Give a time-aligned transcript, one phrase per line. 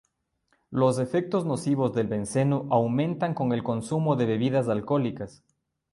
[0.71, 5.43] Los efectos nocivos del benceno aumentan con el consumo de bebidas alcohólicas.